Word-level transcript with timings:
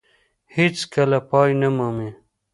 هېڅ 0.55 0.77
کله 0.93 1.19
پای 1.29 1.51
نه 1.61 1.69
مومي. 1.75 2.09